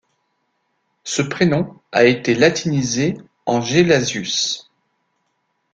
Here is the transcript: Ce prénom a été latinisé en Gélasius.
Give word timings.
Ce 1.03 1.21
prénom 1.21 1.77
a 1.91 2.05
été 2.05 2.33
latinisé 2.33 3.19
en 3.45 3.61
Gélasius. 3.61 4.71